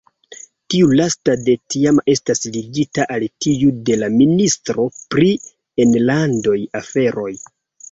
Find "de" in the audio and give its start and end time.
1.49-1.53, 3.91-3.99